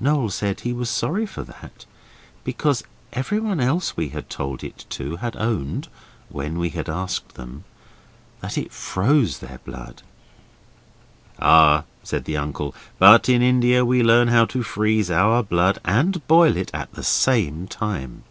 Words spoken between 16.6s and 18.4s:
at the same time.